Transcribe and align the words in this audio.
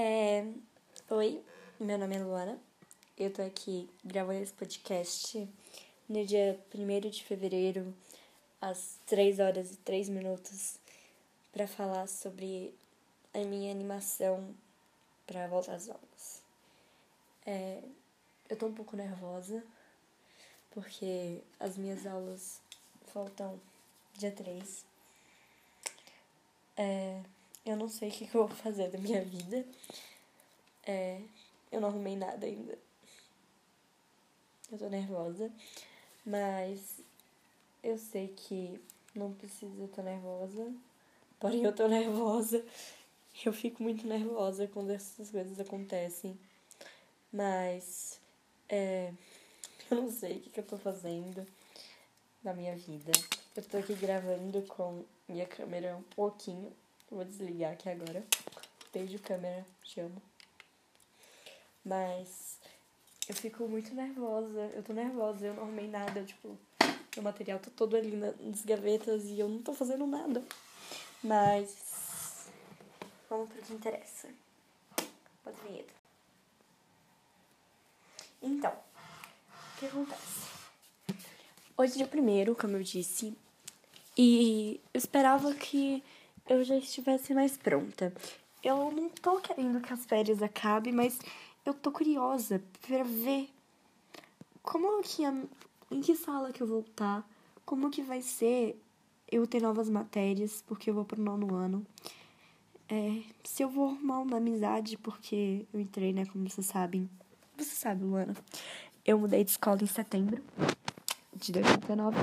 É... 0.00 0.46
Oi, 1.10 1.42
meu 1.80 1.98
nome 1.98 2.14
é 2.14 2.22
Luana. 2.22 2.56
Eu 3.16 3.32
tô 3.32 3.42
aqui 3.42 3.90
gravando 4.04 4.38
esse 4.38 4.52
podcast 4.52 5.48
no 6.08 6.24
dia 6.24 6.56
1 6.72 7.10
de 7.10 7.24
fevereiro, 7.24 7.92
às 8.60 9.00
3 9.06 9.40
horas 9.40 9.72
e 9.72 9.76
3 9.78 10.08
minutos, 10.08 10.78
para 11.50 11.66
falar 11.66 12.06
sobre 12.06 12.72
a 13.34 13.38
minha 13.38 13.72
animação 13.72 14.54
para 15.26 15.48
voltar 15.48 15.74
às 15.74 15.88
aulas. 15.88 16.42
É... 17.44 17.82
Eu 18.48 18.56
tô 18.56 18.66
um 18.66 18.74
pouco 18.74 18.96
nervosa, 18.96 19.64
porque 20.70 21.42
as 21.58 21.76
minhas 21.76 22.06
aulas 22.06 22.60
faltam 23.12 23.60
dia 24.16 24.30
3. 24.30 24.87
Eu 27.68 27.76
não 27.76 27.86
sei 27.86 28.08
o 28.08 28.12
que, 28.12 28.26
que 28.26 28.34
eu 28.34 28.46
vou 28.46 28.56
fazer 28.56 28.88
da 28.88 28.96
minha 28.96 29.22
vida. 29.22 29.62
É, 30.86 31.20
eu 31.70 31.82
não 31.82 31.88
arrumei 31.88 32.16
nada 32.16 32.46
ainda. 32.46 32.78
Eu 34.72 34.78
tô 34.78 34.88
nervosa. 34.88 35.52
Mas 36.24 36.98
eu 37.82 37.98
sei 37.98 38.28
que 38.28 38.80
não 39.14 39.34
precisa 39.34 39.84
estar 39.84 40.02
nervosa. 40.02 40.72
Porém, 41.38 41.62
eu 41.62 41.74
tô 41.74 41.86
nervosa. 41.86 42.64
Eu 43.44 43.52
fico 43.52 43.82
muito 43.82 44.06
nervosa 44.06 44.66
quando 44.66 44.90
essas 44.90 45.30
coisas 45.30 45.60
acontecem. 45.60 46.40
Mas 47.30 48.18
é, 48.66 49.12
eu 49.90 50.00
não 50.00 50.10
sei 50.10 50.38
o 50.38 50.40
que, 50.40 50.48
que 50.48 50.60
eu 50.60 50.64
tô 50.64 50.78
fazendo 50.78 51.46
na 52.42 52.54
minha 52.54 52.74
vida. 52.74 53.12
Eu 53.54 53.62
tô 53.62 53.76
aqui 53.76 53.94
gravando 53.94 54.62
com 54.62 55.04
minha 55.28 55.46
câmera 55.46 55.94
um 55.94 56.02
pouquinho 56.02 56.72
Vou 57.10 57.24
desligar 57.24 57.72
aqui 57.72 57.88
agora. 57.88 58.24
Beijo, 58.92 59.18
câmera. 59.20 59.66
Te 59.82 60.00
amo. 60.00 60.22
Mas 61.84 62.58
eu 63.28 63.34
fico 63.34 63.66
muito 63.66 63.94
nervosa. 63.94 64.70
Eu 64.74 64.82
tô 64.82 64.92
nervosa, 64.92 65.46
eu 65.46 65.54
não 65.54 65.62
arrumei 65.62 65.88
nada. 65.88 66.22
Tipo, 66.24 66.58
meu 67.16 67.22
material 67.22 67.58
tá 67.58 67.70
todo 67.74 67.96
ali 67.96 68.14
nas 68.16 68.62
gavetas 68.64 69.24
e 69.24 69.38
eu 69.38 69.48
não 69.48 69.62
tô 69.62 69.72
fazendo 69.72 70.06
nada. 70.06 70.44
Mas 71.22 72.48
vamos 73.28 73.48
pro 73.48 73.62
que 73.62 73.72
interessa. 73.72 74.28
Pode 75.42 75.60
vinheta. 75.62 75.94
Então, 78.42 78.72
o 78.72 79.78
que 79.78 79.86
acontece? 79.86 80.48
Hoje 81.76 81.92
é 81.92 81.96
dia 81.96 82.06
primeiro, 82.06 82.54
como 82.54 82.76
eu 82.76 82.82
disse, 82.82 83.36
e 84.16 84.80
eu 84.92 84.98
esperava 84.98 85.54
que 85.54 86.02
eu 86.48 86.64
já 86.64 86.76
estivesse 86.76 87.34
mais 87.34 87.56
pronta. 87.56 88.12
Eu 88.62 88.90
não 88.90 89.08
tô 89.08 89.38
querendo 89.40 89.80
que 89.80 89.92
as 89.92 90.04
férias 90.04 90.42
acabem, 90.42 90.92
mas 90.92 91.18
eu 91.64 91.74
tô 91.74 91.92
curiosa 91.92 92.62
para 92.86 93.04
ver 93.04 93.48
como 94.62 95.02
que 95.02 95.24
a, 95.24 95.32
em 95.90 96.00
que 96.00 96.16
sala 96.16 96.52
que 96.52 96.62
eu 96.62 96.66
vou 96.66 96.80
estar, 96.80 97.28
como 97.64 97.90
que 97.90 98.02
vai 98.02 98.22
ser 98.22 98.80
eu 99.30 99.46
ter 99.46 99.60
novas 99.60 99.88
matérias, 99.90 100.64
porque 100.66 100.90
eu 100.90 100.94
vou 100.94 101.04
pro 101.04 101.20
nono 101.20 101.54
ano. 101.54 101.86
É, 102.88 103.22
se 103.44 103.62
eu 103.62 103.68
vou 103.68 103.90
arrumar 103.90 104.20
uma 104.20 104.38
amizade, 104.38 104.96
porque 104.96 105.66
eu 105.72 105.78
entrei, 105.78 106.12
né, 106.12 106.24
como 106.24 106.48
vocês 106.48 106.66
sabem. 106.66 107.08
Você 107.56 107.74
sabe, 107.74 108.04
Luana. 108.04 108.34
Eu 109.04 109.18
mudei 109.18 109.44
de 109.44 109.50
escola 109.50 109.82
em 109.82 109.86
setembro 109.86 110.42
de 111.36 111.52
2019. 111.52 112.16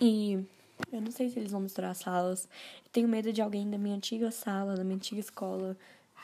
E 0.00 0.44
eu 0.92 1.00
não 1.00 1.10
sei 1.10 1.28
se 1.28 1.38
eles 1.38 1.52
vão 1.52 1.60
misturar 1.60 1.94
salas. 1.94 2.48
Eu 2.84 2.90
tenho 2.90 3.08
medo 3.08 3.32
de 3.32 3.42
alguém 3.42 3.68
da 3.68 3.78
minha 3.78 3.96
antiga 3.96 4.30
sala, 4.30 4.76
da 4.76 4.84
minha 4.84 4.96
antiga 4.96 5.20
escola, 5.20 5.76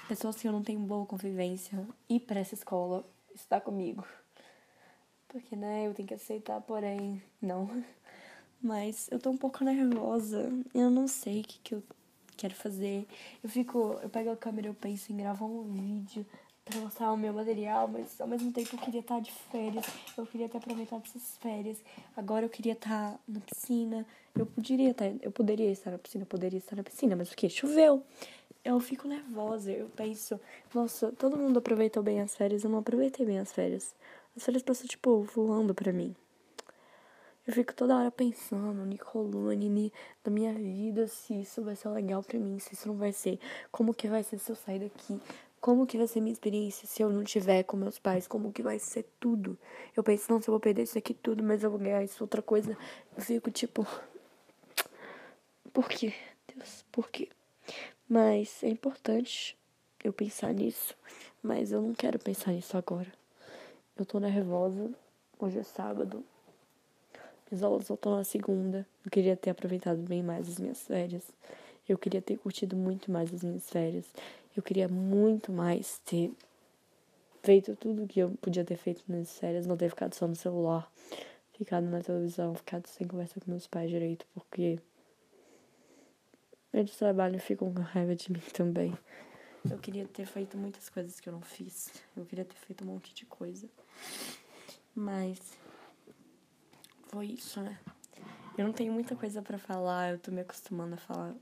pessoas 0.09 0.37
que 0.37 0.47
eu 0.47 0.53
não 0.53 0.63
tenho 0.63 0.81
boa 0.81 1.07
convivência, 1.07 1.87
ir 2.09 2.21
para 2.21 2.41
essa 2.41 2.55
escola, 2.55 3.05
estar 3.35 3.61
comigo. 3.61 4.05
Porque, 5.29 5.57
né, 5.57 5.87
eu 5.87 5.95
tenho 5.95 6.07
que 6.07 6.15
aceitar, 6.15 6.61
porém, 6.61 7.23
não. 7.43 7.69
Mas 8.63 9.09
eu 9.11 9.19
tô 9.19 9.31
um 9.31 9.37
pouco 9.37 9.64
nervosa. 9.64 10.51
Eu 10.73 10.91
não 10.91 11.07
sei 11.09 11.41
o 11.41 11.45
que, 11.45 11.59
que 11.59 11.75
eu 11.75 11.83
quero 12.37 12.55
fazer. 12.55 13.07
Eu 13.43 13.51
fico, 13.51 13.98
eu 14.03 14.09
pego 14.09 14.31
a 14.31 14.37
câmera, 14.37 14.69
eu 14.69 14.75
penso 14.75 15.13
em 15.13 15.17
gravar 15.17 15.45
um 15.45 15.64
vídeo 15.64 16.25
para 16.64 16.80
mostrar 16.80 17.13
o 17.13 17.17
meu 17.17 17.33
material, 17.33 17.86
mas 17.86 18.20
ao 18.20 18.27
mesmo 18.27 18.51
tempo 18.51 18.75
eu 18.75 18.79
queria 18.79 19.01
estar 19.01 19.20
de 19.20 19.30
férias, 19.30 19.85
eu 20.17 20.27
queria 20.27 20.48
ter 20.48 20.58
aproveitado 20.58 21.02
essas 21.05 21.36
férias. 21.39 21.83
Agora 22.17 22.47
eu 22.47 22.48
queria 22.48 22.73
estar 22.73 23.19
na 23.29 23.41
piscina. 23.41 24.07
Eu 24.35 24.47
poderia 24.47 24.91
estar, 24.91 25.13
eu 25.23 25.30
poderia 25.30 25.70
estar 25.70 25.91
na 25.91 25.98
piscina, 25.98 26.23
eu 26.23 26.27
poderia 26.27 26.58
estar 26.58 26.75
na 26.75 26.83
piscina, 26.83 27.14
mas 27.14 27.30
o 27.30 27.36
que? 27.36 27.48
Choveu. 27.48 28.02
Eu 28.64 28.80
fico 28.80 29.07
nervosa, 29.07 29.70
eu 29.70 29.91
penso, 29.91 30.41
nossa, 30.75 31.13
todo 31.13 31.36
mundo 31.36 31.58
aproveitou 31.58 32.02
bem 32.02 32.20
as 32.23 32.35
férias, 32.35 32.64
eu 32.64 32.70
não 32.70 32.79
aproveitei 32.79 33.27
bem 33.27 33.39
as 33.39 33.52
férias. 33.52 33.95
As 34.35 34.42
férias 34.42 34.63
passam, 34.63 34.86
tipo, 34.86 35.23
voando 35.23 35.75
pra 35.75 35.92
mim. 35.92 36.17
Eu 37.46 37.52
fico 37.52 37.75
toda 37.75 37.95
hora 37.95 38.11
pensando, 38.11 38.86
Nicolune, 38.86 39.92
na 40.25 40.33
minha 40.33 40.55
vida, 40.55 41.07
se 41.07 41.42
isso 41.42 41.63
vai 41.63 41.77
ser 41.77 41.91
legal 41.91 42.23
pra 42.23 42.39
mim, 42.39 42.58
se 42.58 42.73
isso 42.73 42.89
não 42.89 42.96
vai 42.96 43.13
ser. 43.13 43.39
Como 43.70 43.92
que 43.92 44.08
vai 44.08 44.23
ser 44.23 44.39
se 44.39 44.51
eu 44.51 44.57
sair 44.57 44.79
daqui? 44.79 45.20
Como 45.64 45.86
que 45.86 45.97
vai 45.97 46.07
ser 46.07 46.20
minha 46.20 46.35
experiência 46.35 46.86
se 46.86 47.01
eu 47.01 47.08
não 47.08 47.25
tiver 47.25 47.63
com 47.63 47.75
meus 47.75 47.98
pais? 47.98 48.29
Como 48.29 48.52
que 48.52 48.63
vai 48.63 48.79
ser 48.79 49.07
tudo? 49.19 49.58
Eu 49.97 50.05
penso, 50.05 50.30
não, 50.30 50.39
se 50.39 50.51
eu 50.51 50.52
vou 50.52 50.61
perder 50.61 50.83
isso 50.83 50.98
aqui 50.98 51.14
tudo, 51.14 51.42
mas 51.42 51.64
eu 51.64 51.70
vou 51.70 51.79
ganhar 51.79 52.05
isso 52.05 52.23
outra 52.23 52.42
coisa. 52.42 52.77
Eu 53.17 53.23
fico 53.23 53.51
tipo. 53.51 53.86
Por 55.73 55.89
quê? 55.89 56.13
Deus, 56.55 56.85
por 56.92 57.08
quê? 57.08 57.30
Mas 58.07 58.63
é 58.63 58.69
importante 58.69 59.57
eu 60.05 60.13
pensar 60.13 60.52
nisso. 60.52 60.95
Mas 61.42 61.73
eu 61.73 61.81
não 61.81 61.95
quero 61.95 62.19
pensar 62.19 62.52
nisso 62.52 62.77
agora. 62.77 63.11
Eu 63.96 64.05
tô 64.05 64.20
nervosa. 64.20 64.91
Hoje 65.39 65.61
é 65.61 65.63
sábado. 65.63 66.23
Minhas 67.51 67.63
aulas 67.63 67.89
voltam 67.89 68.19
na 68.19 68.25
segunda. 68.25 68.86
Eu 69.02 69.11
queria 69.11 69.35
ter 69.35 69.48
aproveitado 69.48 70.02
bem 70.02 70.23
mais 70.23 70.46
as 70.46 70.58
minhas 70.58 70.86
férias. 70.86 71.27
Eu 71.89 71.98
queria 71.98 72.22
ter 72.22 72.39
curtido 72.39 72.77
muito 72.77 73.11
mais 73.11 73.33
as 73.33 73.42
minhas 73.42 73.68
férias. 73.68 74.06
Eu 74.56 74.62
queria 74.62 74.89
muito 74.89 75.52
mais 75.52 75.98
ter 76.05 76.33
feito 77.42 77.77
tudo 77.77 78.06
que 78.06 78.20
eu 78.20 78.30
podia 78.40 78.64
ter 78.64 78.77
feito 78.77 79.02
nas 79.06 79.39
férias, 79.39 79.67
não 79.67 79.77
ter 79.77 79.90
ficado 79.90 80.14
só 80.14 80.27
no 80.27 80.34
celular, 80.34 80.90
ficado 81.52 81.86
na 81.86 82.00
televisão, 82.00 82.55
ficado 82.55 82.86
sem 82.86 83.06
conversa 83.06 83.39
com 83.39 83.50
meus 83.50 83.67
pais 83.67 83.90
direito, 83.90 84.27
porque 84.33 84.78
eles 86.72 86.96
trabalham 86.96 87.36
e 87.36 87.40
ficam 87.40 87.72
com 87.72 87.80
raiva 87.83 88.16
de 88.16 88.33
mim 88.33 88.40
também. 88.52 88.96
Eu 89.70 89.78
queria 89.78 90.06
ter 90.06 90.27
feito 90.27 90.56
muitas 90.58 90.89
coisas 90.89 91.20
que 91.20 91.28
eu 91.28 91.33
não 91.33 91.40
fiz. 91.40 91.90
Eu 92.16 92.24
queria 92.24 92.45
ter 92.45 92.56
feito 92.56 92.84
um 92.84 92.89
monte 92.89 93.14
de 93.14 93.24
coisa. 93.24 93.68
Mas 94.95 95.39
foi 97.08 97.27
isso, 97.27 97.61
né? 97.61 97.78
Eu 98.56 98.64
não 98.66 98.72
tenho 98.72 98.92
muita 98.92 99.16
coisa 99.16 99.42
para 99.42 99.58
falar, 99.58 100.12
eu 100.12 100.18
tô 100.18 100.30
me 100.30 100.40
acostumando 100.40 100.95
a 100.95 100.98
falar, 100.98 101.34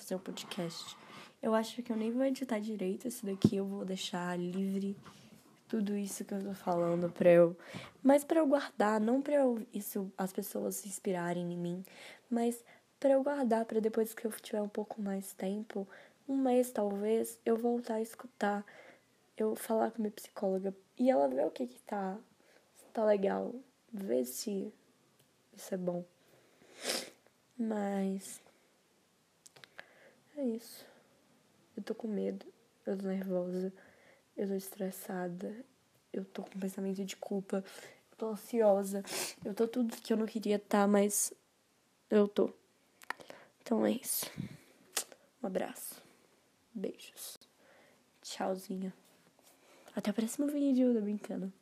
fazer 0.00 0.14
um 0.14 0.18
podcast. 0.18 0.96
Eu 1.42 1.54
acho 1.54 1.82
que 1.82 1.92
eu 1.92 1.96
nem 1.96 2.10
vou 2.10 2.24
editar 2.24 2.58
direito 2.58 3.06
esse 3.08 3.24
daqui, 3.24 3.56
eu 3.56 3.66
vou 3.66 3.84
deixar 3.84 4.38
livre 4.38 4.96
tudo 5.68 5.96
isso 5.96 6.24
que 6.24 6.34
eu 6.34 6.42
tô 6.42 6.54
falando 6.54 7.10
pra 7.10 7.30
eu. 7.30 7.56
Mas 8.02 8.24
pra 8.24 8.40
eu 8.40 8.46
guardar, 8.46 9.00
não 9.00 9.20
pra 9.20 9.34
eu, 9.34 9.66
isso 9.72 10.10
as 10.16 10.32
pessoas 10.32 10.76
se 10.76 10.88
inspirarem 10.88 11.52
em 11.52 11.56
mim, 11.56 11.84
mas 12.30 12.64
para 12.98 13.10
eu 13.10 13.22
guardar 13.22 13.64
para 13.64 13.80
depois 13.80 14.14
que 14.14 14.26
eu 14.26 14.32
tiver 14.32 14.62
um 14.62 14.68
pouco 14.68 15.00
mais 15.00 15.32
tempo, 15.32 15.86
um 16.28 16.36
mês 16.36 16.70
talvez, 16.70 17.38
eu 17.44 17.56
voltar 17.56 17.94
a 17.94 18.02
escutar, 18.02 18.64
eu 19.36 19.54
falar 19.54 19.90
com 19.90 20.02
minha 20.02 20.12
psicóloga 20.12 20.74
e 20.98 21.10
ela 21.10 21.28
ver 21.28 21.46
o 21.46 21.50
que 21.50 21.66
que 21.66 21.80
tá, 21.82 22.16
tá 22.92 23.04
legal, 23.04 23.54
ver 23.92 24.24
se 24.24 24.72
isso 25.54 25.74
é 25.74 25.76
bom. 25.76 26.04
Mas 27.58 28.40
é 30.36 30.44
isso. 30.44 30.86
Eu 31.76 31.82
tô 31.82 31.94
com 31.94 32.08
medo, 32.08 32.46
eu 32.86 32.96
tô 32.96 33.06
nervosa, 33.06 33.72
eu 34.36 34.48
tô 34.48 34.54
estressada, 34.54 35.64
eu 36.12 36.24
tô 36.24 36.42
com 36.42 36.58
pensamento 36.58 37.04
de 37.04 37.16
culpa, 37.16 37.64
eu 38.10 38.16
tô 38.16 38.28
ansiosa, 38.30 39.02
eu 39.44 39.54
tô 39.54 39.66
tudo 39.66 39.96
que 39.96 40.12
eu 40.12 40.16
não 40.16 40.26
queria 40.26 40.56
estar, 40.56 40.82
tá, 40.82 40.86
mas 40.86 41.32
eu 42.10 42.28
tô. 42.28 42.50
Então 43.60 43.84
é 43.84 43.92
isso. 43.92 44.30
Um 45.42 45.46
abraço. 45.46 46.02
Beijos. 46.72 47.38
Tchauzinho. 48.22 48.92
Até 49.94 50.10
o 50.10 50.14
próximo 50.14 50.46
vídeo, 50.46 50.94
tô 50.94 51.00
brincando. 51.00 51.52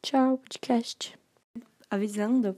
Tchau, 0.00 0.38
podcast. 0.38 1.18
Avisando, 1.90 2.56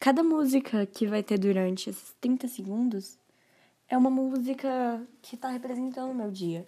cada 0.00 0.22
música 0.22 0.84
que 0.84 1.06
vai 1.06 1.22
ter 1.22 1.38
durante 1.38 1.88
esses 1.88 2.14
30 2.20 2.48
segundos 2.48 3.18
é 3.92 3.96
uma 3.98 4.08
música 4.08 5.06
que 5.20 5.36
tá 5.36 5.50
representando 5.50 6.10
o 6.10 6.14
meu 6.14 6.30
dia. 6.30 6.66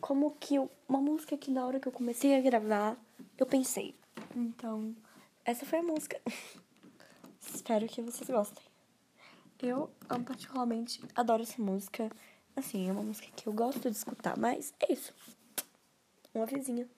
Como 0.00 0.30
que 0.38 0.54
eu, 0.54 0.70
uma 0.88 1.00
música 1.00 1.36
que 1.36 1.50
na 1.50 1.66
hora 1.66 1.80
que 1.80 1.88
eu 1.88 1.90
comecei 1.90 2.36
a 2.36 2.40
gravar, 2.40 2.96
eu 3.36 3.44
pensei. 3.44 3.92
Então, 4.36 4.94
essa 5.44 5.66
foi 5.66 5.80
a 5.80 5.82
música. 5.82 6.20
Espero 7.42 7.88
que 7.88 8.00
vocês 8.00 8.30
gostem. 8.30 8.62
Eu, 9.60 9.90
particularmente, 10.24 11.02
adoro 11.16 11.42
essa 11.42 11.60
música. 11.60 12.08
Assim, 12.54 12.88
é 12.88 12.92
uma 12.92 13.02
música 13.02 13.26
que 13.34 13.48
eu 13.48 13.52
gosto 13.52 13.90
de 13.90 13.96
escutar, 13.96 14.38
mas 14.38 14.72
é 14.78 14.92
isso. 14.92 15.12
Uma 16.32 16.46
vizinha. 16.46 16.88